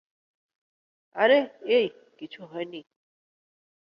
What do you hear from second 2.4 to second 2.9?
হয়নি।